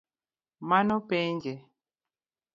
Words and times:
Ma 0.67 0.79
nopenje 0.87 1.53